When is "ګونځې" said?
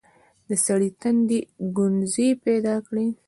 1.77-2.27